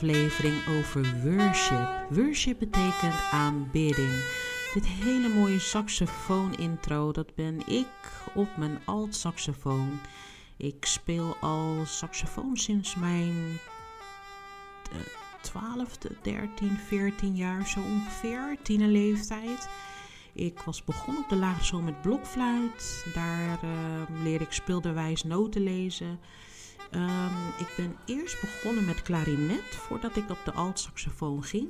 podcastaflevering 0.00 0.78
over 0.78 1.02
worship. 1.24 2.10
Worship 2.10 2.58
betekent 2.58 3.14
aanbidding. 3.32 4.24
Dit 4.74 4.86
hele 4.86 5.28
mooie 5.28 5.58
saxofoon 5.58 6.54
intro, 6.58 7.12
dat 7.12 7.34
ben 7.34 7.68
ik 7.68 7.86
op 8.34 8.56
mijn 8.56 8.78
alt 8.84 9.14
saxofoon. 9.14 10.00
Ik 10.56 10.84
speel 10.84 11.36
al 11.40 11.82
saxofoon 11.84 12.56
sinds 12.56 12.94
mijn 12.94 13.58
12e, 15.42 16.20
13, 16.22 16.78
14 16.86 17.36
jaar 17.36 17.66
zo 17.66 17.80
ongeveer, 17.80 18.56
tienerleeftijd. 18.62 19.68
Ik 20.32 20.60
was 20.60 20.84
begonnen 20.84 21.22
op 21.22 21.28
de 21.28 21.36
lagere 21.36 21.64
school 21.64 21.80
met 21.80 22.02
blokfluit. 22.02 23.06
Daar 23.14 23.58
uh, 23.64 24.22
leerde 24.22 24.44
ik 24.44 24.52
speelderwijs 24.52 25.22
noten 25.22 25.62
lezen. 25.62 26.18
Um, 26.94 27.48
ik 27.58 27.72
ben 27.76 27.96
eerst 28.04 28.40
begonnen 28.40 28.84
met 28.84 29.02
klarinet 29.02 29.64
voordat 29.64 30.16
ik 30.16 30.30
op 30.30 30.38
de 30.44 30.52
alt-saxofoon 30.52 31.42
ging. 31.44 31.68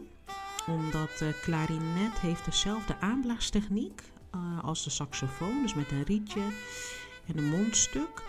Omdat 0.67 1.20
uh, 1.23 1.28
klarinet 1.42 2.20
heeft 2.20 2.45
dezelfde 2.45 2.97
aanblaastechniek 3.00 4.03
uh, 4.34 4.64
als 4.64 4.84
de 4.84 4.91
saxofoon. 4.91 5.62
Dus 5.62 5.75
met 5.75 5.91
een 5.91 6.05
rietje 6.05 6.42
en 7.27 7.39
een 7.39 7.50
mondstuk. 7.50 8.23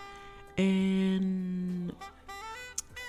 En 0.54 1.90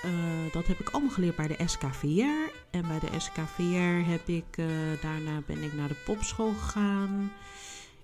uh, 0.04 0.52
dat 0.52 0.66
heb 0.66 0.80
ik 0.80 0.90
allemaal 0.90 1.10
geleerd 1.10 1.36
bij 1.36 1.46
de 1.46 1.62
SKVR. 1.66 2.52
En 2.70 2.88
bij 2.88 2.98
de 2.98 3.20
SKVR 3.20 4.10
heb 4.10 4.28
ik, 4.28 4.56
daarna 5.02 5.42
ben 5.46 5.62
ik 5.62 5.72
naar 5.72 5.88
de 5.88 6.02
popschool 6.04 6.52
gegaan. 6.52 7.32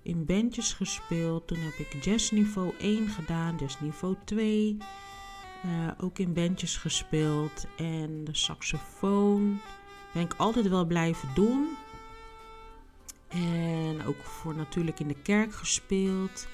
In 0.01 0.25
bandjes 0.25 0.73
gespeeld. 0.73 1.47
Toen 1.47 1.59
heb 1.59 1.73
ik 1.73 2.03
jazzniveau 2.03 2.73
1 2.77 3.09
gedaan, 3.09 3.55
jazzniveau 3.59 4.15
2. 4.25 4.77
Uh, 5.67 5.91
ook 5.97 6.19
in 6.19 6.33
bandjes 6.33 6.77
gespeeld. 6.77 7.65
En 7.77 8.23
de 8.23 8.35
saxofoon 8.35 9.59
ben 10.13 10.23
ik 10.23 10.33
altijd 10.37 10.67
wel 10.67 10.85
blijven 10.85 11.29
doen. 11.33 11.67
En 13.27 14.05
ook 14.05 14.23
voor 14.23 14.55
natuurlijk 14.55 14.99
in 14.99 15.07
de 15.07 15.21
kerk 15.21 15.53
gespeeld. 15.53 16.47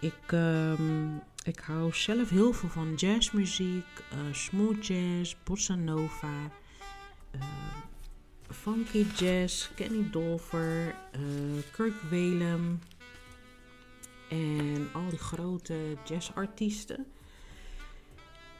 Ik, 0.00 0.32
um, 0.32 1.22
ik 1.42 1.58
hou 1.58 1.92
zelf 1.92 2.28
heel 2.28 2.52
veel 2.52 2.68
van 2.68 2.94
jazzmuziek, 2.94 3.86
uh, 4.12 4.34
smooth 4.34 4.86
jazz, 4.86 5.36
bossa 5.44 5.74
nova, 5.74 6.50
uh, 7.34 7.42
funky 8.50 9.06
jazz, 9.16 9.68
Kenny 9.74 10.10
Dolfer, 10.10 10.94
Kirk 11.72 11.94
Whalum 12.10 12.80
en 14.28 14.88
al 14.92 15.08
die 15.08 15.18
grote 15.18 15.96
jazzartiesten. 16.04 17.06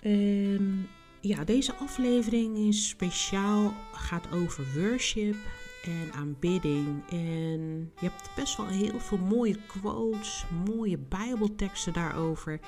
En 0.07 0.89
ja, 1.21 1.45
deze 1.45 1.75
aflevering 1.75 2.57
is 2.57 2.89
speciaal, 2.89 3.75
gaat 3.93 4.33
over 4.33 4.65
worship 4.75 5.37
en 5.85 6.13
aanbidding. 6.13 7.03
En 7.11 7.93
je 8.01 8.09
hebt 8.09 8.31
best 8.37 8.57
wel 8.57 8.67
heel 8.67 9.01
veel 9.01 9.19
mooie 9.19 9.57
quotes, 9.67 10.45
mooie 10.67 10.99
bijbelteksten 10.99 11.93
daarover. 11.93 12.61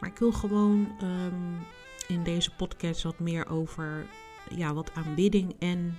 Maar 0.00 0.10
ik 0.10 0.18
wil 0.18 0.32
gewoon 0.32 0.88
um, 1.02 1.66
in 2.06 2.22
deze 2.22 2.54
podcast 2.54 3.02
wat 3.02 3.18
meer 3.18 3.48
over 3.48 4.06
ja, 4.50 4.74
wat 4.74 4.94
aanbidding 4.94 5.54
en 5.58 5.96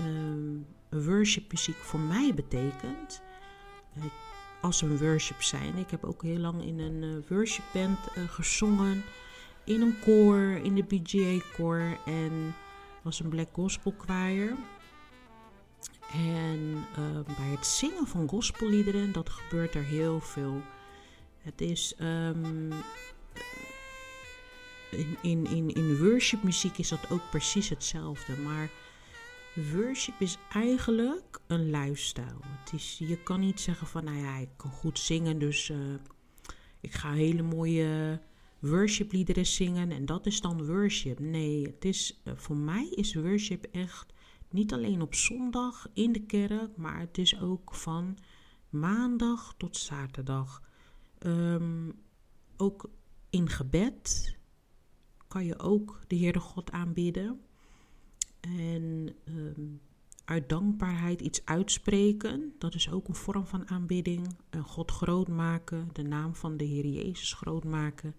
um, 0.00 0.66
worship 0.90 1.52
muziek 1.52 1.76
voor 1.76 2.00
mij 2.00 2.32
betekent. 2.34 3.22
Als 4.60 4.82
een 4.82 4.98
worship 4.98 5.42
zijn. 5.42 5.76
Ik 5.76 5.90
heb 5.90 6.04
ook 6.04 6.22
heel 6.22 6.38
lang 6.38 6.64
in 6.64 6.78
een 6.78 7.02
uh, 7.02 7.16
worship 7.28 7.64
band 7.72 7.98
uh, 8.16 8.24
gezongen. 8.28 9.02
In 9.64 9.80
een 9.80 9.98
koor, 10.00 10.60
in 10.62 10.74
de 10.74 10.82
BGA 10.82 11.44
koor. 11.56 11.98
En 12.06 12.54
was 13.02 13.20
een 13.20 13.28
black 13.28 13.48
gospel 13.52 13.94
choir. 13.98 14.56
En 16.12 16.58
uh, 16.98 17.36
bij 17.36 17.48
het 17.48 17.66
zingen 17.66 18.06
van 18.06 18.28
gospelliederen, 18.28 19.12
dat 19.12 19.28
gebeurt 19.28 19.74
er 19.74 19.84
heel 19.84 20.20
veel. 20.20 20.62
Het 21.38 21.60
is 21.60 21.94
um, 22.00 22.72
in, 24.90 25.16
in, 25.22 25.46
in, 25.46 25.74
in 25.74 25.98
worshipmuziek 25.98 26.78
is 26.78 26.88
dat 26.88 27.10
ook 27.10 27.30
precies 27.30 27.68
hetzelfde. 27.68 28.36
Maar 28.36 28.70
worship 29.72 30.20
is 30.20 30.38
eigenlijk 30.52 31.40
een 31.46 31.70
lifestyle. 31.70 32.40
Het 32.64 32.72
is, 32.72 32.96
je 32.98 33.16
kan 33.16 33.40
niet 33.40 33.60
zeggen 33.60 33.86
van, 33.86 34.04
nou 34.04 34.16
ja, 34.16 34.36
ik 34.36 34.48
kan 34.56 34.70
goed 34.70 34.98
zingen, 34.98 35.38
dus 35.38 35.68
uh, 35.68 35.76
ik 36.80 36.92
ga 36.92 37.12
hele 37.12 37.42
mooie 37.42 38.20
worshipliederen 38.62 39.46
zingen 39.46 39.90
en 39.90 40.06
dat 40.06 40.26
is 40.26 40.40
dan 40.40 40.66
worship. 40.66 41.18
Nee, 41.18 41.62
het 41.62 41.84
is, 41.84 42.20
uh, 42.24 42.32
voor 42.36 42.56
mij 42.56 42.88
is 42.88 43.14
worship 43.14 43.64
echt 43.64 44.12
niet 44.50 44.72
alleen 44.72 45.02
op 45.02 45.14
zondag 45.14 45.88
in 45.92 46.12
de 46.12 46.22
kerk, 46.22 46.76
maar 46.76 46.98
het 46.98 47.18
is 47.18 47.40
ook 47.40 47.74
van 47.74 48.18
maandag 48.68 49.54
tot 49.56 49.76
zaterdag. 49.76 50.62
Um, 51.26 51.92
ook 52.56 52.90
in 53.30 53.48
gebed 53.48 54.36
kan 55.28 55.44
je 55.44 55.58
ook 55.58 56.00
de 56.06 56.16
Heere 56.16 56.40
God 56.40 56.70
aanbidden. 56.70 57.40
En 58.40 59.14
um, 59.28 59.80
uit 60.24 60.48
dankbaarheid 60.48 61.20
iets 61.20 61.44
uitspreken, 61.44 62.54
dat 62.58 62.74
is 62.74 62.90
ook 62.90 63.08
een 63.08 63.14
vorm 63.14 63.46
van 63.46 63.68
aanbidding. 63.68 64.36
En 64.50 64.62
God 64.62 64.90
groot 64.90 65.28
maken, 65.28 65.88
de 65.92 66.02
naam 66.02 66.34
van 66.34 66.56
de 66.56 66.64
Heer 66.64 66.86
Jezus 66.86 67.32
groot 67.32 67.64
maken. 67.64 68.14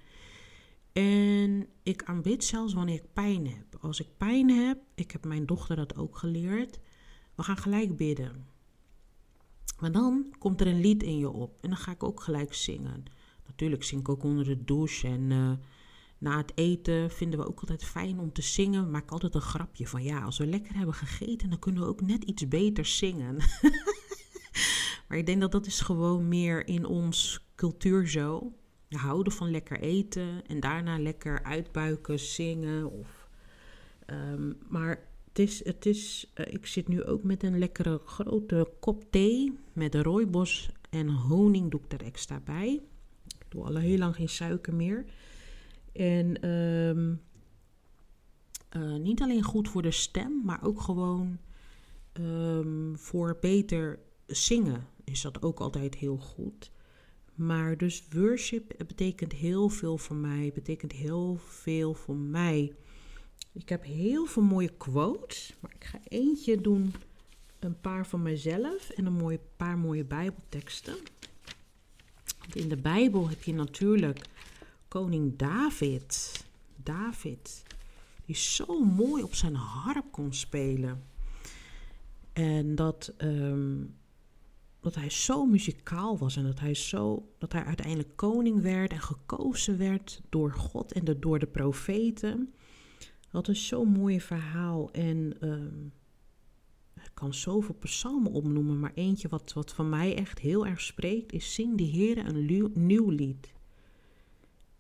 En 0.94 1.68
ik 1.84 2.04
aanbid 2.04 2.44
zelfs 2.44 2.74
wanneer 2.74 2.96
ik 2.96 3.14
pijn 3.14 3.48
heb. 3.48 3.78
Als 3.82 4.00
ik 4.00 4.18
pijn 4.18 4.50
heb, 4.50 4.78
ik 4.96 5.12
heb 5.12 5.26
mijn 5.26 5.46
dochter 5.46 5.76
dat 5.76 5.98
ook 5.98 6.18
geleerd, 6.18 6.80
we 7.36 7.44
gaan 7.44 7.58
gelijk 7.58 7.98
bidden. 7.98 8.46
Maar 9.80 9.92
dan 9.92 10.36
komt 10.40 10.62
er 10.62 10.68
een 10.68 10.80
lied 10.80 11.04
in 11.04 11.18
je 11.18 11.30
op 11.30 11.58
en 11.62 11.70
dan 11.70 11.78
ga 11.78 11.92
ik 11.92 12.04
ook 12.04 12.22
gelijk 12.22 12.54
zingen. 12.54 13.04
Natuurlijk 13.46 13.84
zing 13.84 14.02
ik 14.02 14.10
ook 14.10 14.24
onder 14.24 14.46
de 14.46 14.64
douche 14.64 15.08
en 15.08 15.30
uh, 15.30 15.52
na 16.18 16.38
het 16.38 16.52
eten 16.56 17.12
vinden 17.12 17.40
we 17.40 17.48
ook 17.48 17.60
altijd 17.60 17.84
fijn 17.84 18.20
om 18.20 18.32
te 18.32 18.42
zingen. 18.42 18.92
Maak 18.92 19.12
altijd 19.12 19.36
een 19.36 19.42
grapje 19.42 19.88
van 19.88 20.04
ja, 20.04 20.22
als 20.22 20.38
we 20.38 20.46
lekker 20.46 20.76
hebben 20.76 20.96
gegeten, 20.96 21.50
dan 21.50 21.60
kunnen 21.60 21.82
we 21.82 21.88
ook 21.88 22.02
net 22.02 22.24
iets 22.24 22.48
beter 22.48 22.86
zingen. 22.86 23.36
maar 25.08 25.18
ik 25.18 25.26
denk 25.26 25.42
dat 25.42 25.52
dat 25.52 25.66
is 25.66 25.82
gewoon 25.82 26.28
meer 26.28 26.68
in 26.68 26.86
ons 26.86 27.46
cultuur 27.56 28.08
zo 28.08 28.54
houden 28.94 29.34
van 29.34 29.52
lekker 29.52 29.80
eten 29.80 30.48
en 30.48 30.60
daarna 30.60 31.00
lekker 31.00 31.44
uitbuiken, 31.44 32.20
zingen. 32.20 32.92
Of, 32.92 33.30
um, 34.08 34.58
maar 34.68 35.08
het 35.28 35.40
is, 35.40 35.66
het 35.66 35.86
is, 35.86 36.32
uh, 36.36 36.54
ik 36.54 36.66
zit 36.66 36.88
nu 36.88 37.04
ook 37.04 37.24
met 37.24 37.44
een 37.44 37.60
lekkere 37.60 38.02
grote 38.06 38.74
kop 38.80 39.04
thee 39.12 39.58
met 39.74 39.96
rooibos 39.96 40.70
en 40.90 41.10
honing 41.10 41.72
doe 41.72 41.82
ik 41.84 41.92
er 41.92 42.06
extra 42.06 42.40
bij. 42.40 42.82
Ik 43.28 43.46
doe 43.50 43.64
al 43.64 43.76
heel 43.76 43.98
lang 43.98 44.16
geen 44.16 44.30
suiker 44.30 44.76
meer. 44.76 45.06
En 45.94 46.50
um, 46.50 47.22
uh, 48.78 48.96
niet 48.96 49.22
alleen 49.22 49.44
goed 49.44 49.70
voor 49.70 49.82
de 49.82 49.92
stem, 49.92 50.42
maar 50.44 50.64
ook 50.64 50.82
gewoon 50.82 51.38
um, 52.14 52.98
voor 52.98 53.38
beter 53.42 54.00
zingen 54.28 54.88
is 55.04 55.22
dat 55.22 55.42
ook 55.42 55.60
altijd 55.60 55.96
heel 55.96 56.18
goed. 56.18 56.72
Maar 57.36 57.78
dus 57.78 58.04
worship 58.12 58.74
betekent 58.88 59.32
heel 59.32 59.70
veel 59.70 59.98
voor 59.98 60.16
mij, 60.16 60.52
betekent 60.54 60.92
heel 60.92 61.38
veel 61.38 61.94
voor 61.94 62.16
mij. 62.16 62.74
Ik 63.52 63.70
heb 63.70 63.84
heel 63.84 64.26
veel 64.26 64.44
mooie 64.44 64.74
quotes, 64.78 65.54
maar 65.60 65.72
ik 65.76 65.84
ga 65.84 66.00
eentje 66.08 66.62
doen, 66.62 66.94
een 67.60 67.82
paar 67.82 68.08
van 68.08 68.22
mezelf 68.22 68.90
en 68.90 69.06
een 69.06 69.14
mooie, 69.14 69.40
paar 69.58 69.78
mooie 69.78 70.04
Bijbelteksten. 70.04 70.96
Want 72.40 72.56
in 72.56 72.70
de 72.70 72.78
Bijbel 72.78 73.30
heb 73.30 73.44
je 73.44 73.54
natuurlijk 73.54 74.26
koning 74.88 75.38
David. 75.38 76.32
David, 76.76 77.64
die 78.26 78.36
zo 78.36 78.84
mooi 78.84 79.24
op 79.24 79.36
zijn 79.36 79.56
harp 79.56 80.12
kon 80.12 80.34
spelen. 80.34 81.04
En 82.34 82.76
dat 82.76 83.14
um, 83.18 83.96
dat 84.84 84.96
hij 84.96 85.10
zo 85.10 85.46
muzikaal 85.46 86.18
was 86.18 86.36
en 86.36 86.44
dat 86.44 86.60
hij, 86.60 86.74
zo, 86.74 87.32
dat 87.38 87.52
hij 87.52 87.64
uiteindelijk 87.64 88.16
koning 88.16 88.62
werd 88.62 88.92
en 88.92 89.02
gekozen 89.02 89.78
werd 89.78 90.22
door 90.30 90.52
God 90.52 90.92
en 90.92 91.20
door 91.20 91.40
de 91.40 91.48
profeten. 91.48 92.54
Dat 93.32 93.48
is 93.48 93.68
zo'n 93.68 93.90
mooi 93.90 94.22
verhaal 94.22 94.92
en 94.92 95.36
um, 95.42 95.94
ik 96.94 97.12
kan 97.14 97.34
zoveel 97.34 97.76
psalmen 97.80 98.32
opnoemen, 98.32 98.80
maar 98.80 98.92
eentje 98.96 99.28
wat, 99.28 99.54
wat 99.54 99.74
van 99.74 99.90
mij 99.90 100.16
echt 100.16 100.40
heel 100.40 100.66
erg 100.66 100.82
spreekt 100.82 101.32
is 101.32 101.54
Zing 101.54 101.78
de 101.78 101.84
Heer 101.84 102.18
een 102.18 102.72
nieuw 102.74 103.10
lied. 103.10 103.54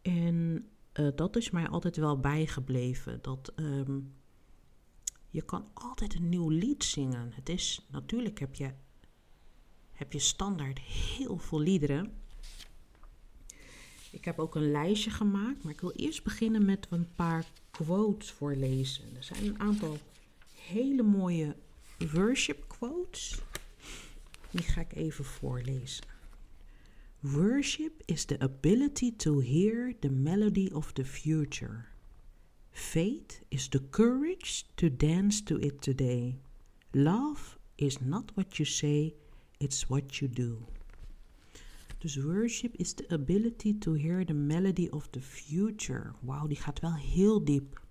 En 0.02 0.68
uh, 1.00 1.08
dat 1.16 1.36
is 1.36 1.50
mij 1.50 1.68
altijd 1.68 1.98
wel 1.98 2.20
bijgebleven, 2.20 3.20
dat... 3.22 3.54
Um, 3.56 4.14
je 5.30 5.42
kan 5.42 5.68
altijd 5.74 6.16
een 6.16 6.30
nieuw 6.30 6.50
lied 6.50 6.84
zingen. 6.84 7.32
Het 7.34 7.50
is 7.50 7.88
natuurlijk 7.92 8.40
heb 8.40 8.56
je 8.56 8.72
heb 9.94 10.14
je 10.14 10.20
standaard 10.20 10.80
heel 10.80 11.38
veel 11.38 11.60
liederen. 11.60 12.14
Ik 14.12 14.26
heb 14.26 14.40
ook 14.40 14.56
een 14.56 14.72
lijstje 14.72 15.10
gemaakt, 15.10 15.64
maar 15.64 15.74
ik 15.74 15.82
wil 15.82 15.92
eerst 15.92 16.24
beginnen 16.24 16.66
met 16.66 16.88
een 16.90 17.14
paar 17.16 17.46
quotes 17.72 18.32
voorlezen. 18.32 19.16
Er 19.16 19.24
zijn 19.24 19.46
een 19.46 19.60
aantal 19.60 19.98
hele 20.56 21.04
mooie 21.04 21.56
worship 22.12 22.68
quotes. 22.68 23.42
Die 24.52 24.64
ga 24.64 24.82
ik 24.82 24.94
even 24.94 25.26
voorlezen. 25.26 26.06
Worship 27.20 28.02
is 28.06 28.26
the 28.26 28.40
ability 28.40 29.16
to 29.16 29.40
hear 29.40 29.94
the 30.00 30.10
melody 30.10 30.70
of 30.74 30.92
the 30.92 31.06
future. 31.06 31.86
Faith 32.72 33.42
is 33.48 33.68
the 33.68 33.90
courage 33.90 34.64
to 34.76 34.96
dance 34.96 35.44
to 35.44 35.58
it 35.58 35.82
today. 35.82 36.40
Love 36.92 37.58
is 37.76 38.00
not 38.00 38.32
what 38.36 38.58
you 38.58 38.66
say, 38.66 39.14
it's 39.58 39.88
what 39.88 40.16
you 40.16 40.32
do. 40.32 40.66
Dus 41.98 42.18
worship 42.18 42.76
is 42.76 42.94
the 42.94 43.06
ability 43.14 43.78
to 43.78 43.94
hear 43.94 44.26
the 44.26 44.34
melody 44.34 44.90
of 44.90 45.08
the 45.10 45.22
future. 45.22 46.14
Wauw, 46.22 46.48
die 46.48 46.58
gaat 46.58 46.80
wel 46.80 46.96
heel 46.96 47.44
diep. 47.44 47.82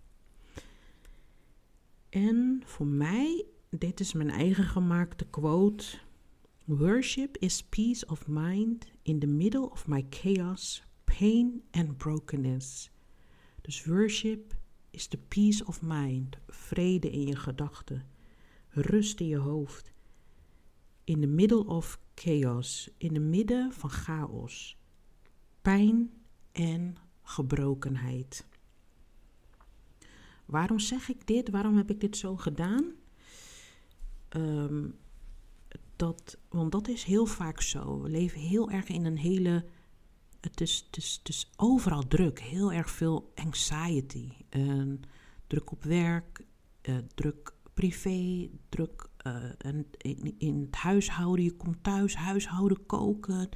En 2.09 2.63
voor 2.65 2.87
mij, 2.87 3.45
dit 3.71 4.01
is 4.01 4.13
mijn 4.13 4.31
eigen 4.31 4.65
gemaakte 4.65 5.25
quote. 5.25 5.85
Worship 6.65 7.37
is 7.37 7.63
peace 7.63 8.07
of 8.07 8.27
mind 8.27 8.87
in 9.03 9.19
the 9.19 9.27
middle 9.27 9.71
of 9.71 9.87
my 9.87 10.07
chaos, 10.11 10.83
pain 11.05 11.63
and 11.71 11.97
brokenness. 11.97 12.91
Dus 13.61 13.85
worship 13.85 14.55
is 14.91 15.07
the 15.07 15.19
peace 15.19 15.65
of 15.65 15.83
mind, 15.83 16.37
vrede 16.49 17.11
in 17.11 17.27
je 17.27 17.37
gedachten, 17.37 18.07
rust 18.69 19.21
in 19.21 19.27
je 19.27 19.37
hoofd. 19.37 19.92
In 21.05 21.21
the 21.21 21.27
middle 21.27 21.67
of 21.67 22.01
chaos, 22.15 22.91
in 22.97 23.15
het 23.15 23.23
midden 23.23 23.73
van 23.73 23.91
chaos, 23.91 24.79
pijn 25.63 26.11
en 26.53 26.97
gebrokenheid. 27.23 28.47
Waarom 30.45 30.79
zeg 30.79 31.09
ik 31.09 31.27
dit? 31.27 31.51
Waarom 31.51 31.77
heb 31.77 31.91
ik 31.91 32.01
dit 32.01 32.17
zo 32.17 32.37
gedaan? 32.37 32.85
Um, 34.37 34.95
dat, 35.97 36.39
want 36.49 36.73
dat 36.73 36.89
is 36.89 37.05
heel 37.05 37.27
vaak 37.27 37.61
zo. 37.61 38.01
We 38.01 38.09
leven 38.09 38.41
heel 38.41 38.71
erg 38.71 38.89
in 38.89 39.05
een 39.05 39.19
hele. 39.19 39.65
Het 40.41 40.61
is, 40.61 40.85
het 40.87 40.97
is, 40.97 41.17
het 41.19 41.29
is 41.29 41.51
overal 41.57 42.09
druk, 42.09 42.41
heel 42.41 42.73
erg 42.73 42.91
veel 42.91 43.33
anxiety. 43.35 44.29
Druk 45.47 45.71
op 45.71 45.85
werk, 45.85 46.45
uh, 46.83 46.97
druk 47.15 47.55
privé, 47.75 48.51
druk 48.69 49.09
uh, 49.27 49.75
in, 50.39 50.61
het 50.61 50.75
huishouden. 50.75 51.45
Je 51.45 51.57
komt 51.57 51.83
thuis, 51.85 52.17
huishouden, 52.17 52.87
koken. 52.87 53.49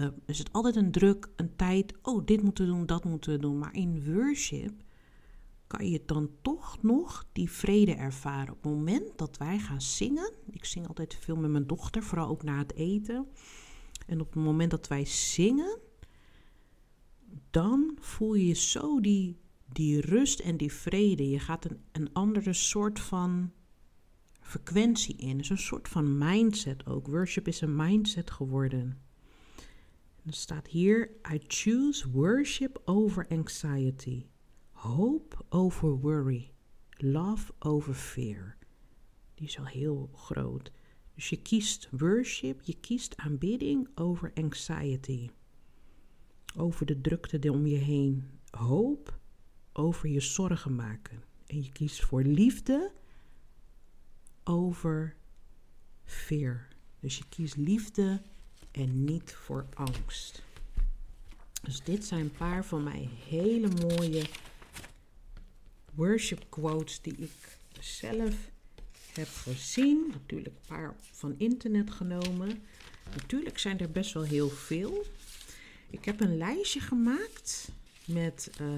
Uh, 0.00 0.06
er 0.26 0.34
zit 0.34 0.52
altijd 0.52 0.76
een 0.76 0.90
druk, 0.90 1.28
een 1.36 1.56
tijd. 1.56 1.94
Oh, 2.02 2.24
dit 2.24 2.42
moeten 2.42 2.64
we 2.64 2.70
doen, 2.70 2.86
dat 2.86 3.04
moeten 3.04 3.32
we 3.32 3.38
doen. 3.38 3.58
Maar 3.58 3.74
in 3.74 4.14
worship 4.14 4.72
kan 5.66 5.90
je 5.90 6.02
dan 6.06 6.30
toch 6.42 6.82
nog 6.82 7.26
die 7.32 7.50
vrede 7.50 7.94
ervaren. 7.94 8.54
Op 8.54 8.62
het 8.62 8.72
moment 8.72 9.18
dat 9.18 9.36
wij 9.36 9.58
gaan 9.58 9.80
zingen, 9.80 10.32
ik 10.50 10.64
zing 10.64 10.88
altijd 10.88 11.14
veel 11.14 11.36
met 11.36 11.50
mijn 11.50 11.66
dochter, 11.66 12.02
vooral 12.02 12.28
ook 12.28 12.42
na 12.42 12.58
het 12.58 12.74
eten. 12.74 13.26
En 14.06 14.20
op 14.20 14.34
het 14.34 14.44
moment 14.44 14.70
dat 14.70 14.88
wij 14.88 15.04
zingen, 15.04 15.78
dan 17.50 17.96
voel 18.00 18.34
je 18.34 18.54
zo 18.54 19.00
die, 19.00 19.36
die 19.72 20.00
rust 20.00 20.40
en 20.40 20.56
die 20.56 20.72
vrede. 20.72 21.28
Je 21.28 21.38
gaat 21.38 21.64
een, 21.64 21.80
een 21.92 22.12
andere 22.12 22.52
soort 22.52 23.00
van 23.00 23.52
frequentie 24.46 25.16
in. 25.16 25.40
is 25.40 25.48
een 25.48 25.58
soort 25.58 25.88
van 25.88 26.18
mindset 26.18 26.86
ook. 26.86 27.06
Worship 27.06 27.48
is 27.48 27.60
een 27.60 27.76
mindset 27.76 28.30
geworden. 28.30 28.98
er 30.24 30.32
staat 30.32 30.66
hier: 30.66 31.10
I 31.32 31.40
choose 31.46 32.10
worship 32.10 32.82
over 32.84 33.26
anxiety. 33.28 34.26
Hope 34.70 35.36
over 35.48 35.98
worry. 35.98 36.50
Love 36.90 37.52
over 37.58 37.94
fear. 37.94 38.56
Die 39.34 39.46
is 39.46 39.58
al 39.58 39.66
heel 39.66 40.10
groot. 40.14 40.72
Dus 41.14 41.28
je 41.28 41.42
kiest 41.42 41.88
worship, 41.90 42.62
je 42.62 42.80
kiest 42.80 43.16
aanbidding 43.16 43.88
over 43.94 44.32
anxiety. 44.34 45.30
Over 46.56 46.86
de 46.86 47.00
drukte 47.00 47.52
om 47.52 47.66
je 47.66 47.76
heen. 47.76 48.24
Hoop 48.50 49.18
over 49.72 50.08
je 50.08 50.20
zorgen 50.20 50.74
maken. 50.74 51.22
En 51.46 51.62
je 51.62 51.72
kiest 51.72 52.04
voor 52.04 52.22
liefde 52.22 52.92
over 54.48 55.14
fear. 56.04 56.68
Dus 57.00 57.18
je 57.18 57.24
kiest 57.28 57.56
liefde 57.56 58.20
en 58.70 59.04
niet 59.04 59.32
voor 59.32 59.66
angst. 59.74 60.42
Dus 61.62 61.82
dit 61.82 62.04
zijn 62.04 62.20
een 62.20 62.32
paar 62.32 62.64
van 62.64 62.82
mijn 62.82 63.08
hele 63.28 63.68
mooie 63.68 64.24
worship 65.94 66.44
quotes 66.48 67.00
die 67.00 67.16
ik 67.16 67.58
zelf 67.80 68.34
heb 69.12 69.28
gezien. 69.28 70.06
Natuurlijk 70.12 70.54
een 70.54 70.76
paar 70.76 70.94
van 71.12 71.34
internet 71.38 71.90
genomen. 71.90 72.62
Natuurlijk 73.14 73.58
zijn 73.58 73.78
er 73.78 73.90
best 73.90 74.12
wel 74.12 74.22
heel 74.22 74.48
veel. 74.48 75.04
Ik 75.90 76.04
heb 76.04 76.20
een 76.20 76.36
lijstje 76.36 76.80
gemaakt 76.80 77.68
met 78.04 78.50
uh, 78.60 78.68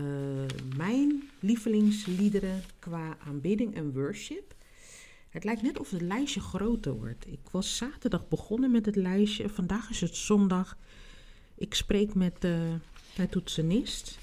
mijn 0.77 1.31
lievelingsliederen 1.41 2.63
qua 2.79 3.17
aanbidding 3.27 3.75
en 3.75 3.93
worship. 3.93 4.55
Het 5.29 5.45
lijkt 5.45 5.63
net 5.63 5.79
of 5.79 5.91
het 5.91 6.01
lijstje 6.01 6.41
groter 6.41 6.93
wordt. 6.93 7.27
Ik 7.27 7.49
was 7.51 7.77
zaterdag 7.77 8.29
begonnen 8.29 8.71
met 8.71 8.87
het 8.87 8.97
lijstje. 8.97 9.49
Vandaag 9.49 9.91
is 9.91 10.01
het 10.01 10.17
zondag. 10.17 10.79
Ik 11.55 11.75
spreek 11.75 12.15
met 12.15 12.45
uh, 12.45 12.75
mijn 13.17 13.29
toetsenist 13.29 14.19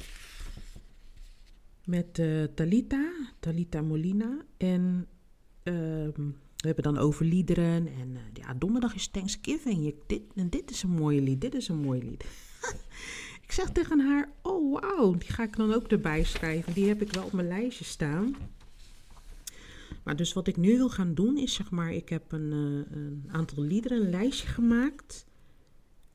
met 1.85 2.19
uh, 2.19 2.43
Talita, 2.43 3.12
Talita 3.39 3.81
Molina. 3.81 4.38
En 4.57 5.07
uh, 5.63 5.74
we 6.55 6.71
hebben 6.71 6.83
dan 6.83 6.97
over 6.97 7.25
liederen. 7.25 7.88
En 7.88 8.09
uh, 8.09 8.19
ja, 8.33 8.53
donderdag 8.53 8.95
is 8.95 9.07
Thanksgiving. 9.07 9.95
Dit, 10.07 10.21
en 10.35 10.50
dit 10.50 10.71
is 10.71 10.83
een 10.83 10.89
mooi 10.89 11.21
lied, 11.21 11.41
dit 11.41 11.55
is 11.55 11.67
een 11.67 11.81
mooi 11.81 12.03
lied. 12.03 12.25
ik 13.45 13.51
zeg 13.51 13.69
tegen 13.69 14.00
haar, 14.00 14.29
oh 14.41 14.81
wauw, 14.81 15.13
die 15.13 15.29
ga 15.29 15.43
ik 15.43 15.55
dan 15.55 15.74
ook 15.74 15.88
erbij 15.88 16.24
schrijven. 16.24 16.74
Die 16.74 16.88
heb 16.88 17.01
ik 17.01 17.13
wel 17.13 17.24
op 17.24 17.31
mijn 17.31 17.47
lijstje 17.47 17.85
staan. 17.85 18.35
Maar 20.05 20.15
dus 20.15 20.33
wat 20.33 20.47
ik 20.47 20.57
nu 20.57 20.77
wil 20.77 20.89
gaan 20.89 21.13
doen 21.13 21.38
is, 21.38 21.53
zeg 21.53 21.71
maar, 21.71 21.93
ik 21.93 22.09
heb 22.09 22.31
een, 22.31 22.51
uh, 22.51 22.97
een 22.97 23.24
aantal 23.31 23.63
liederen, 23.63 24.01
een 24.01 24.09
lijstje 24.09 24.47
gemaakt. 24.47 25.25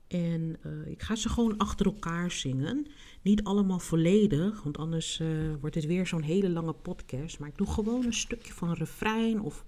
En 0.06 0.56
uh, 0.66 0.86
ik 0.86 1.02
ga 1.02 1.16
ze 1.16 1.28
gewoon 1.28 1.56
achter 1.56 1.86
elkaar 1.86 2.30
zingen. 2.30 2.86
Niet 3.22 3.44
allemaal 3.44 3.78
volledig, 3.78 4.62
want 4.62 4.78
anders 4.78 5.20
uh, 5.20 5.54
wordt 5.60 5.74
het 5.74 5.86
weer 5.86 6.06
zo'n 6.06 6.22
hele 6.22 6.50
lange 6.50 6.72
podcast. 6.72 7.38
Maar 7.38 7.48
ik 7.48 7.56
doe 7.56 7.66
gewoon 7.66 8.04
een 8.04 8.12
stukje 8.12 8.52
van 8.52 8.68
een 8.68 8.74
refrein 8.74 9.40
of 9.40 9.64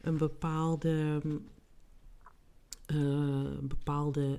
een 0.00 0.16
bepaalde. 0.16 1.22
Uh, 2.92 3.58
bepaalde 3.62 4.38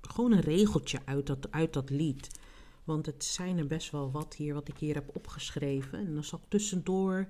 gewoon 0.00 0.32
een 0.32 0.40
regeltje 0.40 0.98
uit 1.04 1.26
dat, 1.26 1.50
uit 1.50 1.72
dat 1.72 1.90
lied. 1.90 2.40
Want 2.84 3.06
het 3.06 3.24
zijn 3.24 3.58
er 3.58 3.66
best 3.66 3.90
wel 3.90 4.10
wat 4.10 4.34
hier, 4.34 4.54
wat 4.54 4.68
ik 4.68 4.78
hier 4.78 4.94
heb 4.94 5.16
opgeschreven. 5.16 5.98
En 5.98 6.14
dan 6.14 6.24
zal 6.24 6.38
ik 6.42 6.48
tussendoor 6.48 7.28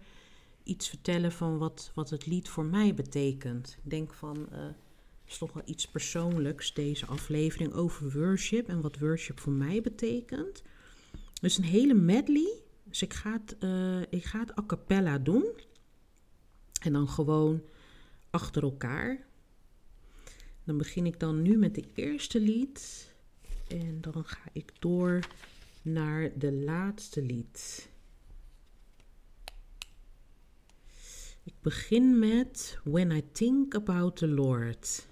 iets 0.64 0.88
vertellen 0.88 1.32
van 1.32 1.58
wat, 1.58 1.90
wat 1.94 2.10
het 2.10 2.26
lied 2.26 2.48
voor 2.48 2.64
mij 2.64 2.94
betekent. 2.94 3.78
Ik 3.84 3.90
denk 3.90 4.14
van 4.14 4.48
is 5.32 5.38
toch 5.38 5.52
wel 5.52 5.62
iets 5.66 5.88
persoonlijks, 5.88 6.74
deze 6.74 7.06
aflevering 7.06 7.72
over 7.72 8.12
worship 8.12 8.68
en 8.68 8.80
wat 8.80 8.98
worship 8.98 9.40
voor 9.40 9.52
mij 9.52 9.80
betekent. 9.80 10.62
Dus 11.40 11.58
een 11.58 11.64
hele 11.64 11.94
medley. 11.94 12.60
Dus 12.84 13.02
ik 13.02 13.12
ga 13.12 13.32
het, 13.32 13.56
uh, 13.60 14.00
ik 14.00 14.24
ga 14.24 14.40
het 14.40 14.58
a 14.58 14.64
cappella 14.66 15.18
doen. 15.18 15.46
En 16.80 16.92
dan 16.92 17.08
gewoon 17.08 17.62
achter 18.30 18.62
elkaar. 18.62 19.26
Dan 20.64 20.78
begin 20.78 21.06
ik 21.06 21.20
dan 21.20 21.42
nu 21.42 21.56
met 21.56 21.74
de 21.74 21.84
eerste 21.94 22.40
lied. 22.40 23.10
En 23.68 24.00
dan 24.00 24.24
ga 24.24 24.42
ik 24.52 24.72
door 24.78 25.20
naar 25.82 26.38
de 26.38 26.52
laatste 26.52 27.22
lied. 27.22 27.88
Ik 31.44 31.54
begin 31.62 32.18
met 32.18 32.78
When 32.84 33.10
I 33.10 33.22
Think 33.32 33.74
About 33.74 34.16
the 34.20 34.28
Lord. 34.28 35.04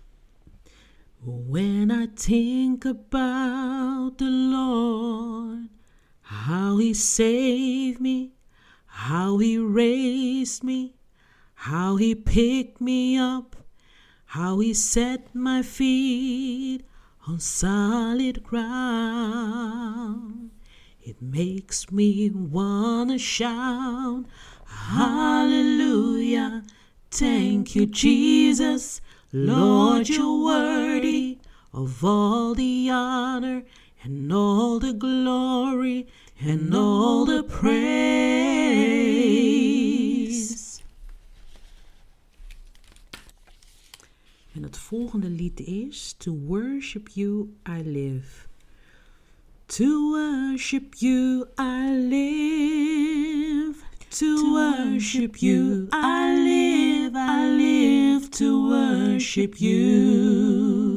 When 1.24 1.90
I 1.90 2.06
think 2.14 2.84
about 2.84 4.18
the 4.18 4.30
Lord, 4.30 5.68
how 6.20 6.76
He 6.76 6.94
saved 6.94 8.00
me, 8.00 8.36
how 8.86 9.38
He 9.38 9.58
raised 9.58 10.62
me, 10.62 10.94
how 11.54 11.96
He 11.96 12.14
picked 12.14 12.80
me 12.80 13.18
up, 13.18 13.56
how 14.26 14.60
He 14.60 14.72
set 14.72 15.34
my 15.34 15.62
feet 15.62 16.84
on 17.26 17.40
solid 17.40 18.44
ground, 18.44 19.80
it 21.02 21.20
makes 21.20 21.90
me 21.90 22.30
wanna 22.30 23.18
shout, 23.18 24.26
Hallelujah! 24.70 26.62
Thank 27.10 27.74
you, 27.74 27.86
Jesus. 27.86 29.00
Lord, 29.32 30.08
you're 30.08 30.44
worthy 30.44 31.38
of 31.72 32.04
all 32.04 32.54
the 32.54 32.88
honor 32.90 33.64
and 34.02 34.32
all 34.32 34.78
the 34.78 34.92
glory 34.92 36.06
and 36.40 36.74
all 36.74 37.24
the 37.24 37.42
praise. 37.44 38.50
En 44.52 44.62
het 44.62 44.78
volgende 44.78 45.28
lied 45.28 45.60
is 45.60 46.14
To 46.18 46.32
Worship 46.46 47.08
You 47.14 47.54
I 47.68 47.82
Live. 47.82 48.48
To 49.66 50.12
worship 50.12 50.94
you 50.94 51.46
I 51.58 51.90
live. 52.08 53.89
To 54.18 54.52
worship 54.52 55.36
you 55.36 55.86
I 55.92 56.34
live. 56.34 57.16
I 57.16 57.48
live 57.56 58.28
to 58.28 58.68
worship 58.68 59.54
you. 59.54 60.90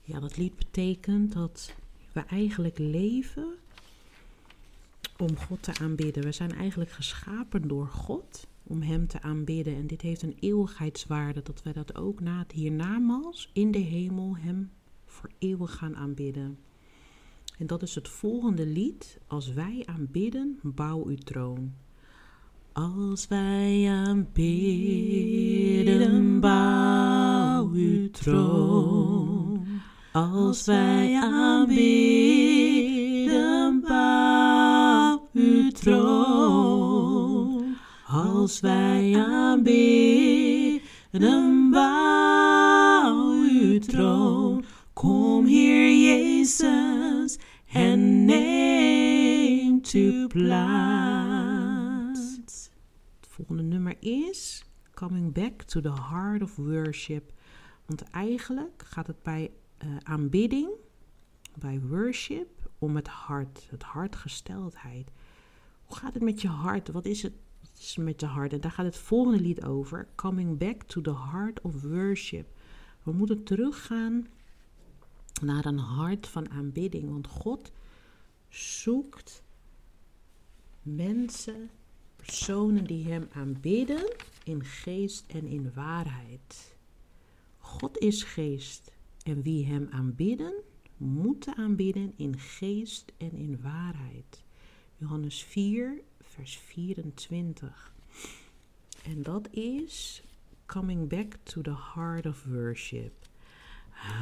Ja, 0.00 0.20
dat 0.20 0.36
lied 0.36 0.56
betekent 0.56 1.32
dat 1.32 1.74
we 2.12 2.20
eigenlijk 2.20 2.78
leven 2.78 3.48
om 5.16 5.36
God 5.36 5.62
te 5.62 5.78
aanbidden. 5.80 6.22
We 6.22 6.32
zijn 6.32 6.52
eigenlijk 6.52 6.90
geschapen 6.90 7.68
door 7.68 7.86
God 7.86 8.46
om 8.62 8.82
Hem 8.82 9.06
te 9.06 9.22
aanbidden. 9.22 9.76
En 9.76 9.86
dit 9.86 10.00
heeft 10.00 10.22
een 10.22 10.36
eeuwigheidswaarde, 10.40 11.42
dat 11.42 11.62
wij 11.62 11.72
dat 11.72 11.96
ook 11.96 12.20
na 12.20 12.38
het 12.38 12.52
hiernamaals 12.52 13.50
in 13.52 13.70
de 13.70 13.78
hemel 13.78 14.36
Hem 14.36 14.70
voor 15.04 15.30
eeuwig 15.38 15.74
gaan 15.74 15.96
aanbidden. 15.96 16.58
En 17.58 17.66
dat 17.66 17.82
is 17.82 17.94
het 17.94 18.08
volgende 18.08 18.66
lied. 18.66 19.18
Als 19.26 19.52
wij 19.52 19.82
aanbidden, 19.86 20.58
bouw 20.62 21.06
uw 21.06 21.16
troon. 21.16 21.72
Als 22.72 23.28
wij 23.28 23.88
aanbidden, 23.88 24.40
bouw 26.40 27.70
uw 27.72 28.10
troon. 28.10 29.66
Als 30.12 30.64
wij 30.64 31.20
aanbidden, 31.22 31.80
bouw 33.80 35.28
uw 35.32 35.70
troon. 35.70 37.76
Als 38.06 38.60
wij 38.60 39.14
aanbidden, 39.16 40.80
bouw 41.70 43.30
uw 43.30 43.78
troon. 43.78 44.64
Kom 44.92 45.44
hier, 45.44 45.92
Jezus, 45.92 46.77
plaats. 50.28 52.20
Het 53.20 53.28
volgende 53.28 53.62
nummer 53.62 53.96
is 54.00 54.64
Coming 54.94 55.32
Back 55.32 55.62
to 55.62 55.80
the 55.80 55.92
Heart 55.92 56.42
of 56.42 56.56
Worship. 56.56 57.32
Want 57.86 58.02
eigenlijk 58.02 58.82
gaat 58.86 59.06
het 59.06 59.22
bij 59.22 59.50
uh, 59.84 59.96
aanbidding, 60.02 60.70
bij 61.58 61.80
worship, 61.80 62.70
om 62.78 62.96
het 62.96 63.08
hart, 63.08 63.66
het 63.70 63.82
hartgesteldheid. 63.82 65.10
Hoe 65.84 65.96
gaat 65.96 66.14
het 66.14 66.22
met 66.22 66.40
je 66.40 66.48
hart? 66.48 66.88
Wat 66.88 67.04
is 67.04 67.22
het 67.22 67.34
met 67.96 68.20
je 68.20 68.26
hart? 68.26 68.52
En 68.52 68.60
daar 68.60 68.70
gaat 68.70 68.84
het 68.84 68.96
volgende 68.96 69.40
lied 69.40 69.64
over. 69.64 70.08
Coming 70.14 70.58
Back 70.58 70.82
to 70.82 71.00
the 71.00 71.16
Heart 71.30 71.60
of 71.60 71.82
Worship. 71.82 72.46
We 73.02 73.12
moeten 73.12 73.44
teruggaan 73.44 74.26
naar 75.42 75.64
een 75.64 75.78
hart 75.78 76.26
van 76.26 76.50
aanbidding. 76.50 77.10
Want 77.10 77.26
God 77.26 77.72
zoekt 78.48 79.42
mensen, 80.88 81.70
personen 82.16 82.84
die 82.84 83.06
Hem 83.06 83.28
aanbidden 83.32 84.14
in 84.44 84.64
geest 84.64 85.24
en 85.26 85.46
in 85.46 85.72
waarheid. 85.74 86.76
God 87.58 87.98
is 87.98 88.22
geest 88.22 88.92
en 89.22 89.42
wie 89.42 89.66
Hem 89.66 89.88
aanbidden, 89.90 90.54
moeten 90.96 91.54
aanbidden 91.56 92.12
in 92.16 92.38
geest 92.38 93.12
en 93.16 93.32
in 93.32 93.58
waarheid. 93.62 94.44
Johannes 94.96 95.42
4, 95.42 96.00
vers 96.20 96.56
24. 96.56 97.94
En 99.04 99.22
dat 99.22 99.48
is 99.50 100.22
coming 100.66 101.08
back 101.08 101.36
to 101.42 101.60
the 101.60 101.76
heart 101.94 102.26
of 102.26 102.44
worship. 102.44 103.26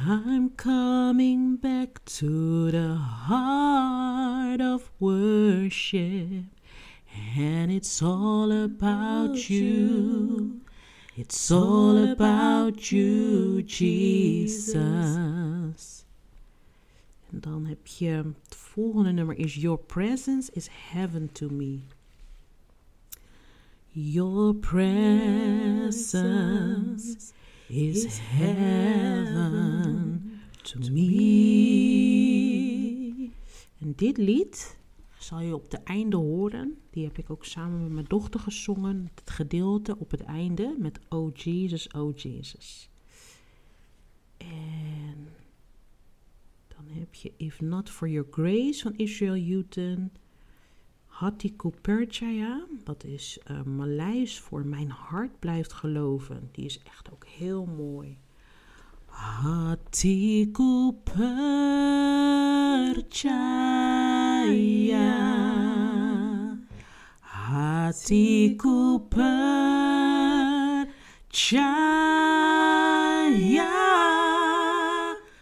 I'm 0.05 0.55
coming 0.55 1.57
back 1.57 1.99
to 2.05 2.71
the 2.71 2.95
heart 3.27 4.59
of 4.59 4.89
worship, 4.99 6.45
and 7.37 7.71
it's 7.71 8.01
all 8.01 8.51
about 8.51 9.49
you. 9.49 10.59
It's 11.15 11.51
all 11.51 12.11
about 12.11 12.91
you, 12.91 13.61
Jesus. 13.63 14.75
En 17.31 17.39
dan 17.39 17.65
heb 17.65 17.87
je 17.87 18.23
het 18.43 18.55
volgende 18.55 19.11
nummer 19.11 19.37
is 19.37 19.55
Your 19.55 19.79
presence 19.79 20.51
is 20.53 20.67
heaven 20.91 21.31
to 21.31 21.49
me. 21.49 21.79
Your 23.91 24.53
presence 24.53 25.95
is 27.67 28.19
heaven 28.21 30.21
to 30.61 30.79
me. 30.91 32.17
En 33.79 33.93
dit 33.95 34.17
lied 34.17 34.76
zal 35.17 35.39
je 35.39 35.55
op 35.55 35.71
het 35.71 35.83
einde 35.83 36.17
horen. 36.17 36.77
Die 36.89 37.03
heb 37.03 37.17
ik 37.17 37.29
ook 37.29 37.45
samen 37.45 37.81
met 37.81 37.91
mijn 37.91 38.05
dochter 38.05 38.39
gezongen. 38.39 39.11
Het 39.15 39.29
gedeelte 39.29 39.97
op 39.97 40.11
het 40.11 40.21
einde 40.21 40.75
met 40.79 40.99
Oh 41.09 41.35
Jesus, 41.35 41.87
Oh 41.87 42.17
Jesus. 42.17 42.89
En 44.37 45.27
dan 46.67 46.85
heb 46.87 47.13
je 47.13 47.33
If 47.37 47.61
Not 47.61 47.89
For 47.89 48.09
Your 48.09 48.27
Grace 48.31 48.81
van 48.81 48.95
Israel 48.95 49.45
Houghton. 49.45 50.11
Hati 51.17 51.55
Kuperchaya, 51.55 52.65
dat 52.83 53.03
is 53.03 53.39
uh, 53.51 53.61
Maleis 53.63 54.39
voor 54.39 54.65
Mijn 54.65 54.89
hart 54.89 55.39
blijft 55.39 55.73
geloven. 55.73 56.49
Die 56.51 56.65
is 56.65 56.79
echt 56.83 57.11
ook 57.11 57.25
heel 57.25 57.65
mooi. 57.65 58.17
Hati 59.05 60.51
Kuperchaya. 64.47 65.07
Hati 67.21 68.55
Kuperchaya. 68.55 69.27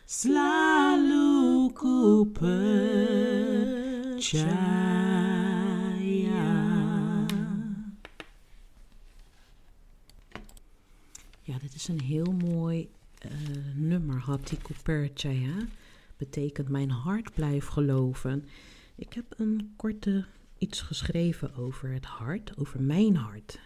Selalu 0.06 1.72
Kuperchaya. 1.74 3.06
Ja, 11.48 11.60
dit 11.60 11.74
is 11.76 11.88
een 11.88 12.02
heel 12.02 12.32
mooi 12.32 12.90
uh, 13.26 13.32
nummer. 13.76 14.20
Hatiku 14.20 14.74
Perchaya 14.84 15.68
betekent 16.18 16.70
mijn 16.70 16.90
hart 16.90 17.34
blijf 17.34 17.66
geloven. 17.68 18.46
Ik 18.96 19.14
heb 19.14 19.26
een 19.38 19.74
korte 19.76 20.26
iets 20.58 20.82
geschreven 20.82 21.56
over 21.56 21.94
het 21.94 22.06
hart, 22.06 22.58
over 22.58 22.82
mijn 22.82 23.16
hart. 23.16 23.60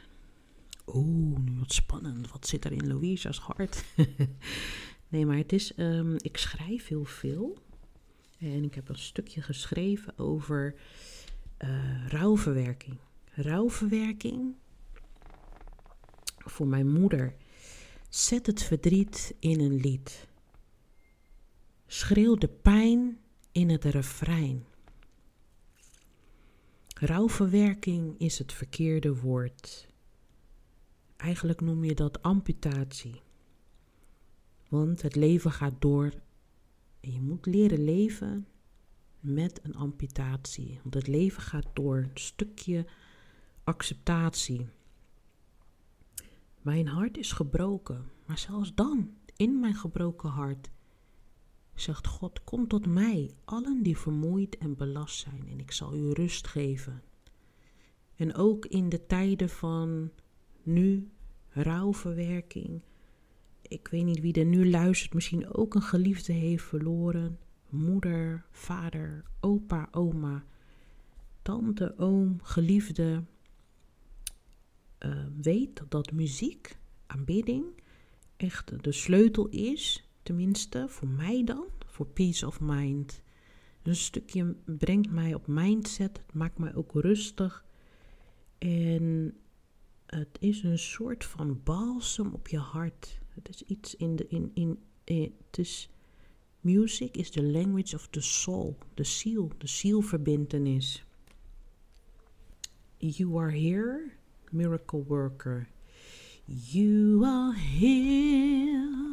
Oeh, 0.87 1.39
nu 1.39 1.59
wat 1.59 1.73
spannend. 1.73 2.31
Wat 2.31 2.47
zit 2.47 2.65
er 2.65 2.71
in 2.71 2.87
Louisa's 2.87 3.37
hart? 3.39 3.83
nee, 5.09 5.25
maar 5.25 5.37
het 5.37 5.53
is, 5.53 5.77
um, 5.77 6.15
ik 6.17 6.37
schrijf 6.37 6.87
heel 6.87 7.05
veel. 7.05 7.57
En 8.39 8.63
ik 8.63 8.75
heb 8.75 8.89
een 8.89 8.97
stukje 8.97 9.41
geschreven 9.41 10.17
over 10.17 10.75
uh, 11.59 12.07
rouwverwerking. 12.07 12.97
Rouwverwerking 13.33 14.55
voor 16.37 16.67
mijn 16.67 16.91
moeder. 16.91 17.35
Zet 18.09 18.45
het 18.45 18.63
verdriet 18.63 19.35
in 19.39 19.59
een 19.59 19.75
lied. 19.75 20.27
Schreeuw 21.87 22.35
de 22.35 22.47
pijn 22.47 23.19
in 23.51 23.69
het 23.69 23.83
refrein. 23.83 24.65
Rouwverwerking 27.01 28.19
is 28.19 28.37
het 28.37 28.53
verkeerde 28.53 29.15
woord. 29.15 29.87
Eigenlijk 31.17 31.61
noem 31.61 31.83
je 31.83 31.95
dat 31.95 32.21
amputatie. 32.21 33.21
Want 34.69 35.01
het 35.01 35.15
leven 35.15 35.51
gaat 35.51 35.81
door 35.81 36.13
en 36.99 37.11
je 37.11 37.21
moet 37.21 37.45
leren 37.45 37.83
leven 37.83 38.47
met 39.19 39.59
een 39.63 39.75
amputatie. 39.75 40.79
Want 40.81 40.93
het 40.93 41.07
leven 41.07 41.41
gaat 41.41 41.67
door 41.73 41.97
een 41.97 42.11
stukje 42.13 42.85
acceptatie. 43.63 44.67
Mijn 46.61 46.87
hart 46.87 47.17
is 47.17 47.31
gebroken, 47.31 48.11
maar 48.25 48.37
zelfs 48.37 48.75
dan, 48.75 49.13
in 49.35 49.59
mijn 49.59 49.75
gebroken 49.75 50.29
hart, 50.29 50.69
zegt 51.81 52.07
God: 52.07 52.43
Kom 52.43 52.67
tot 52.67 52.85
mij, 52.85 53.31
allen 53.45 53.83
die 53.83 53.97
vermoeid 53.97 54.57
en 54.57 54.75
belast 54.75 55.19
zijn, 55.19 55.47
en 55.49 55.59
ik 55.59 55.71
zal 55.71 55.95
u 55.95 56.11
rust 56.11 56.47
geven. 56.47 57.01
En 58.15 58.35
ook 58.35 58.65
in 58.65 58.89
de 58.89 59.05
tijden 59.05 59.49
van 59.49 60.11
nu, 60.63 61.09
rouwverwerking, 61.49 62.81
ik 63.61 63.87
weet 63.87 64.03
niet 64.03 64.19
wie 64.19 64.33
er 64.33 64.45
nu 64.45 64.69
luistert, 64.69 65.13
misschien 65.13 65.53
ook 65.53 65.75
een 65.75 65.81
geliefde 65.81 66.33
heeft 66.33 66.63
verloren. 66.63 67.39
Moeder, 67.69 68.45
vader, 68.51 69.23
opa, 69.39 69.87
oma, 69.91 70.45
tante, 71.41 71.93
oom, 71.97 72.39
geliefde. 72.41 73.23
Uh, 74.99 75.25
weet 75.41 75.81
dat 75.89 76.11
muziek, 76.11 76.77
aanbidding, 77.05 77.65
echt 78.37 78.83
de 78.83 78.91
sleutel 78.91 79.47
is. 79.47 80.08
Tenminste, 80.29 80.85
voor 80.87 81.07
mij 81.07 81.43
dan, 81.43 81.65
voor 81.85 82.05
peace 82.05 82.47
of 82.47 82.59
mind. 82.61 83.21
Een 83.83 83.95
stukje 83.95 84.55
brengt 84.65 85.11
mij 85.11 85.33
op 85.33 85.47
mindset, 85.47 86.17
het 86.17 86.33
maakt 86.33 86.57
mij 86.57 86.75
ook 86.75 86.91
rustig. 86.93 87.65
En 88.57 89.37
het 90.05 90.37
is 90.39 90.63
een 90.63 90.79
soort 90.79 91.25
van 91.25 91.63
balsem 91.63 92.33
op 92.33 92.47
je 92.47 92.57
hart. 92.57 93.19
Het 93.29 93.49
is 93.49 93.63
iets 93.63 93.95
in 93.95 94.15
de. 94.15 94.27
In, 94.27 94.51
in, 94.53 94.79
in, 95.03 95.33
het 95.45 95.57
is, 95.57 95.89
music 96.59 97.17
is 97.17 97.29
the 97.29 97.43
language 97.43 97.95
of 97.95 98.07
the 98.07 98.21
soul, 98.21 98.77
de 98.93 99.03
ziel, 99.03 99.51
de 99.57 99.67
zielverbintenis. 99.67 101.05
You 102.97 103.39
are 103.39 103.51
here, 103.51 104.11
miracle 104.51 105.03
worker. 105.03 105.69
You 106.45 107.25
are 107.25 107.55
here, 107.55 109.08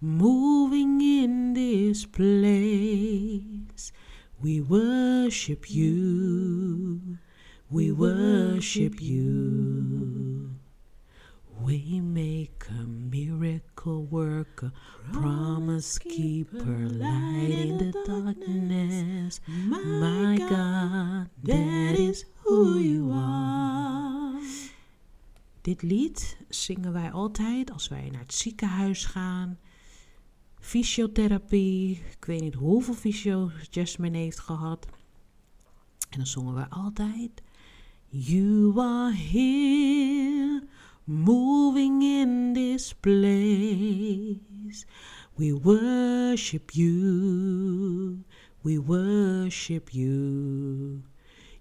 moving 0.00 1.00
in 1.00 1.54
this 1.54 2.06
place. 2.06 3.92
We 4.40 4.60
worship 4.60 5.70
you. 5.70 7.18
We 7.70 7.92
worship 7.92 9.00
you. 9.00 10.50
We 11.60 12.00
make 12.00 12.66
a 12.70 12.84
miracle 12.86 14.04
worker, 14.06 14.72
promise 15.12 15.98
keeper, 15.98 16.88
light 16.88 17.50
in 17.50 17.78
the 17.78 17.92
darkness. 18.06 19.40
My 19.46 20.38
God, 20.38 21.28
that 21.42 21.98
is 21.98 22.24
who 22.44 22.78
you 22.78 23.10
are. 23.12 24.40
Dit 25.62 25.82
lied 25.82 26.36
zingen 26.48 26.92
wij 26.92 27.10
altijd 27.10 27.70
als 27.70 27.88
wij 27.88 28.08
naar 28.12 28.20
het 28.20 28.34
ziekenhuis 28.34 29.04
gaan. 29.04 29.58
Fysiotherapie, 30.68 32.00
ik 32.10 32.24
weet 32.24 32.40
niet 32.40 32.54
hoeveel 32.54 32.94
fysio 32.94 33.50
Jasmine 33.70 34.18
heeft 34.18 34.38
gehad. 34.38 34.86
En 36.10 36.16
dan 36.16 36.26
zongen 36.26 36.54
we 36.54 36.68
altijd 36.70 37.42
You 38.08 38.80
are 38.80 39.14
here, 39.14 40.62
moving 41.04 42.02
in 42.02 42.52
this 42.52 42.94
place. 42.94 44.84
We 45.34 45.58
worship 45.62 46.70
you, 46.70 48.22
we 48.60 48.82
worship 48.82 49.88
you. 49.90 51.02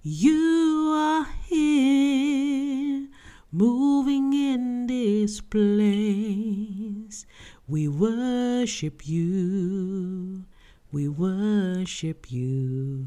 You 0.02 0.94
are 0.96 1.28
here, 1.50 3.10
moving 3.50 4.34
in 4.34 4.86
this 4.88 5.42
place. 5.42 7.26
We 7.70 7.90
worship 7.90 9.02
you, 9.06 10.46
we 10.90 11.10
worship 11.10 12.26
you. 12.30 13.06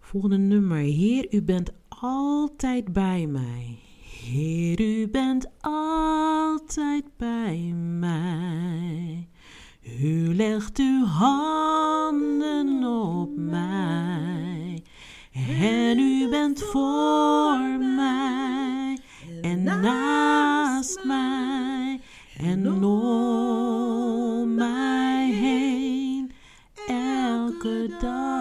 Volgende 0.00 0.38
nummer. 0.38 0.78
Heer, 0.78 1.26
u 1.30 1.42
bent 1.42 1.72
altijd 1.88 2.92
bij 2.92 3.26
mij. 3.26 3.78
Heer, 4.22 4.80
u 4.80 5.08
bent 5.08 5.46
altijd 5.60 7.04
bij 7.16 7.58
mij. 7.98 9.28
U 10.00 10.34
legt 10.34 10.78
uw 10.78 11.04
handen 11.04 12.84
op 12.84 13.36
mij. 13.36 14.82
En 15.32 15.98
u 15.98 16.28
bent 16.28 16.62
voor 16.62 17.58
mij 17.78 18.98
en 19.42 19.62
naast 19.62 21.04
mij 21.04 22.00
en 22.38 22.84
om 22.84 24.54
mij 24.54 25.32
heen 25.32 26.32
elke 26.86 27.96
dag 28.00 28.38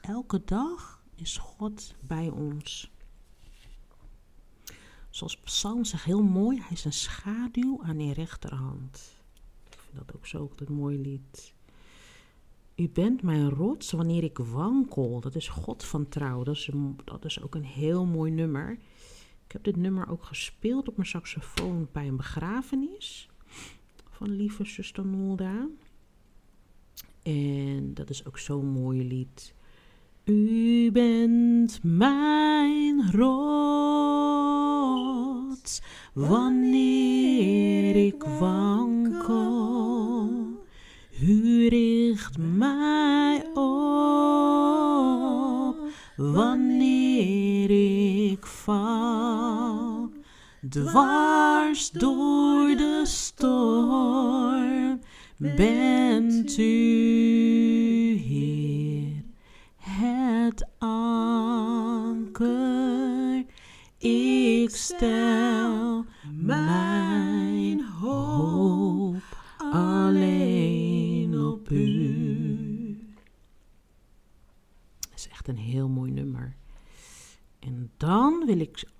elke 0.00 0.44
dag 0.44 1.02
is 1.14 1.36
God 1.36 1.94
bij 2.06 2.28
ons. 2.28 2.90
Zoals 5.10 5.40
Psalm 5.40 5.84
zegt 5.84 6.04
heel 6.04 6.22
mooi, 6.22 6.58
hij 6.58 6.70
is 6.70 6.84
een 6.84 6.92
schaduw 6.92 7.82
aan 7.82 8.00
je 8.00 8.12
rechterhand. 8.12 9.16
Ik 9.70 9.78
vind 9.78 10.06
dat 10.06 10.16
ook 10.16 10.26
zo 10.26 10.50
een 10.56 10.74
mooi 10.74 10.98
lied. 10.98 11.54
U 12.76 12.88
bent 12.88 13.22
mijn 13.22 13.50
rots 13.50 13.90
wanneer 13.90 14.24
ik 14.24 14.38
wankel. 14.38 15.20
Dat 15.20 15.34
is 15.34 15.48
God 15.48 15.84
van 15.84 16.08
trouw. 16.08 16.42
Dat 16.42 16.56
is, 16.56 16.70
dat 17.04 17.24
is 17.24 17.42
ook 17.42 17.54
een 17.54 17.64
heel 17.64 18.04
mooi 18.06 18.30
nummer. 18.30 18.78
Ik 19.46 19.52
heb 19.52 19.64
dit 19.64 19.76
nummer 19.76 20.08
ook 20.08 20.24
gespeeld 20.24 20.88
op 20.88 20.96
mijn 20.96 21.08
saxofoon 21.08 21.88
bij 21.92 22.06
een 22.06 22.16
begrafenis 22.16 23.28
van 24.10 24.30
lieve 24.30 24.64
zuster 24.64 25.06
Nolda. 25.06 25.68
En 27.22 27.94
dat 27.94 28.10
is 28.10 28.26
ook 28.26 28.38
zo'n 28.38 28.66
mooi 28.66 29.08
lied. 29.08 29.54
U 30.24 30.90
bent 30.92 31.80
mijn 31.82 33.10
rots 33.10 33.42
wanneer 36.12 37.96
ik 38.06 38.22
wankel. 38.22 39.42
U 41.22 41.68
richt 41.68 42.38
mij 42.38 43.46
op 43.54 43.72
wanneer 46.16 47.70
ik 48.30 48.46
val. 48.46 49.11
Dwars 50.68 51.90
door 51.90 52.76
de 52.76 53.02
storm. 53.04 55.00
Bent 55.36 56.58
u 56.58 57.21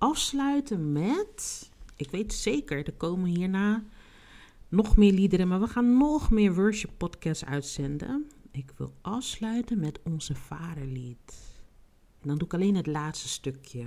afsluiten 0.03 0.93
met. 0.93 1.71
Ik 1.97 2.11
weet 2.11 2.33
zeker, 2.33 2.87
er 2.87 2.93
komen 2.93 3.29
hierna 3.29 3.85
nog 4.69 4.97
meer 4.97 5.13
liederen, 5.13 5.49
maar 5.49 5.61
we 5.61 5.67
gaan 5.67 5.97
nog 5.97 6.31
meer 6.31 6.55
worship 6.55 6.91
podcasts 6.97 7.45
uitzenden 7.45 8.27
ik 8.53 8.73
wil 8.77 8.93
afsluiten 9.01 9.81
met 9.81 10.01
onze 10.05 10.35
vaderlied. 10.35 11.33
En 12.21 12.29
dan 12.29 12.39
doe 12.39 12.47
ik 12.47 12.55
alleen 12.55 12.77
het 12.77 12.87
laatste 12.87 13.29
stukje. 13.29 13.85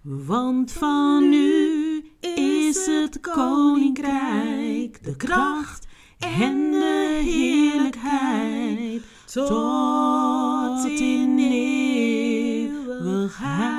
Want 0.00 0.72
van 0.72 1.32
u 1.32 2.04
is 2.20 2.86
het 2.86 3.20
koninkrijk, 3.20 5.04
de 5.04 5.16
kracht 5.16 5.86
en 6.18 6.70
de 6.70 7.20
heerlijkheid 7.24 9.02
tot 9.24 10.84
in 10.84 11.38
eeuwigheid. 11.38 13.75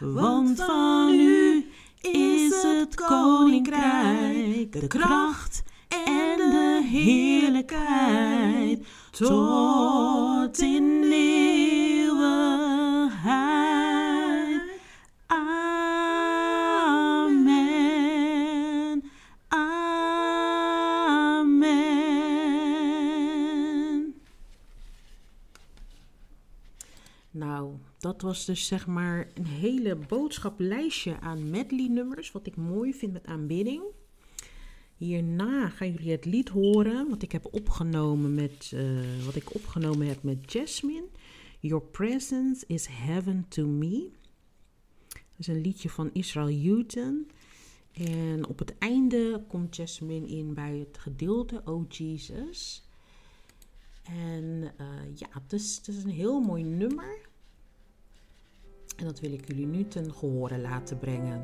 Want 0.00 0.62
van 0.62 1.14
u 1.14 1.66
is 2.00 2.62
het 2.62 2.94
koninkrijk, 2.94 4.72
de 4.72 4.86
kracht 4.86 5.62
en 5.88 6.36
de 6.36 6.82
heerlijkheid 6.90 8.86
tot 9.10 10.58
in 10.58 11.00
eeuwigheid. 11.02 11.49
Dat 28.20 28.28
was 28.28 28.44
dus 28.44 28.66
zeg 28.66 28.86
maar 28.86 29.28
een 29.34 29.46
hele 29.46 29.96
boodschaplijstje 29.96 31.20
aan 31.20 31.50
medley-nummers, 31.50 32.32
wat 32.32 32.46
ik 32.46 32.56
mooi 32.56 32.94
vind 32.94 33.12
met 33.12 33.26
aanbidding. 33.26 33.82
Hierna 34.96 35.68
gaan 35.68 35.92
jullie 35.92 36.10
het 36.10 36.24
lied 36.24 36.48
horen 36.48 37.08
wat 37.08 37.22
ik 37.22 37.32
heb 37.32 37.48
opgenomen 37.50 38.34
met 38.34 38.70
uh, 38.74 39.24
wat 39.24 39.34
ik 39.34 39.54
opgenomen 39.54 40.06
heb 40.06 40.22
met 40.22 40.52
Jasmine. 40.52 41.04
Your 41.60 41.84
presence 41.84 42.64
is 42.66 42.86
heaven 42.86 43.44
to 43.48 43.66
me. 43.66 44.10
Dat 45.08 45.20
is 45.36 45.46
een 45.46 45.60
liedje 45.60 45.88
van 45.88 46.10
Israel 46.12 46.62
Houghton. 46.62 47.30
En 47.92 48.46
op 48.46 48.58
het 48.58 48.78
einde 48.78 49.44
komt 49.48 49.76
Jasmine 49.76 50.26
in 50.26 50.54
bij 50.54 50.76
het 50.76 50.98
gedeelte 50.98 51.62
Oh 51.64 51.90
Jesus. 51.90 52.82
En 54.02 54.72
uh, 54.80 54.86
ja, 55.14 55.28
het 55.30 55.52
is, 55.52 55.76
het 55.76 55.88
is 55.88 56.04
een 56.04 56.10
heel 56.10 56.40
mooi 56.40 56.62
nummer. 56.62 57.28
En 59.00 59.06
dat 59.06 59.20
wil 59.20 59.32
ik 59.32 59.46
jullie 59.46 59.66
nu 59.66 59.88
ten 59.88 60.12
gehore 60.12 60.58
laten 60.58 60.98
brengen. 60.98 61.42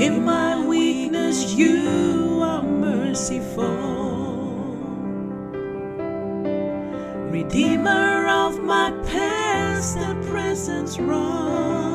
In 0.02 0.26
my 0.26 0.60
weakness, 0.66 1.54
you 1.54 2.42
are 2.42 2.64
merciful. 2.64 3.68
Redeemer 7.30 8.28
of 8.28 8.64
my 8.64 8.90
past 9.06 9.98
and 9.98 10.26
present 10.26 10.98
wrong. 10.98 11.91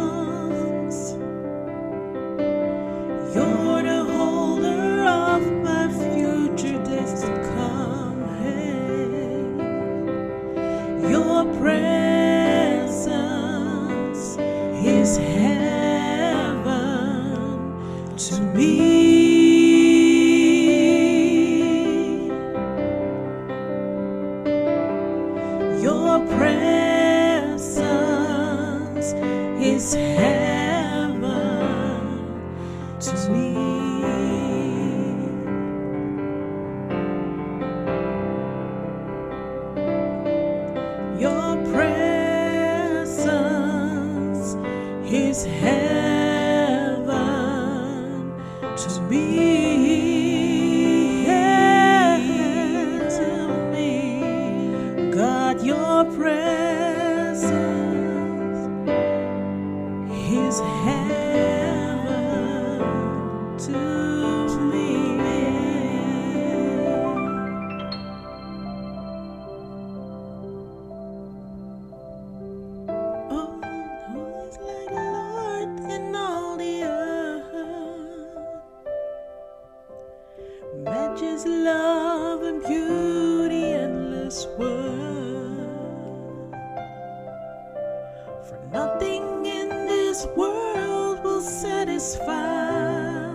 nothing 88.97 89.45
in 89.45 89.69
this 89.69 90.27
world 90.37 91.23
will 91.23 91.43
satisfy. 91.43 93.27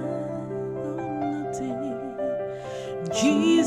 Oh, 0.75 1.43
nothing. 1.43 2.17
Jesus. 3.13 3.60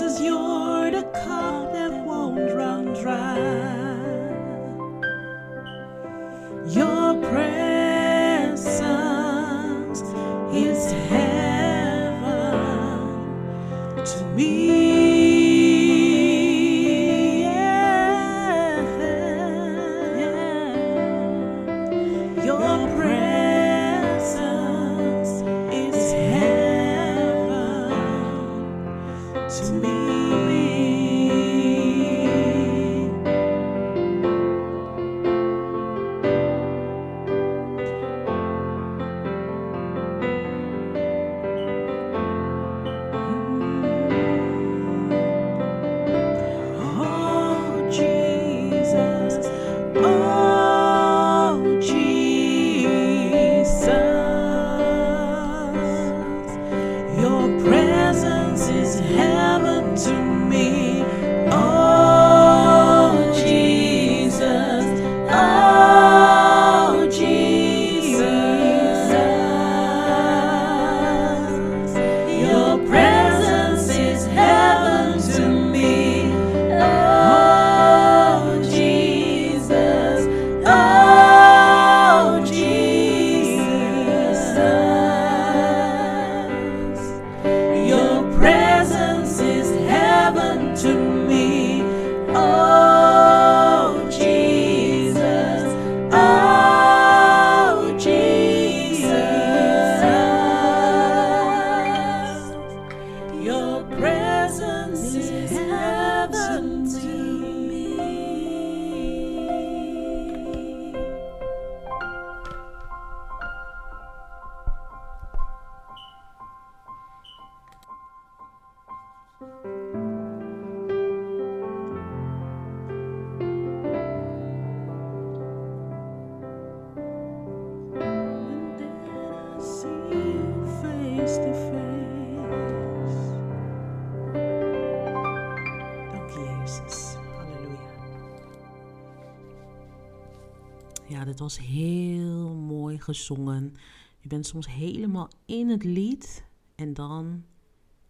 Gezongen. 143.04 143.74
Je 144.20 144.28
bent 144.28 144.46
soms 144.46 144.68
helemaal 144.68 145.28
in 145.46 145.68
het 145.68 145.84
lied 145.84 146.44
en 146.74 146.94
dan 146.94 147.44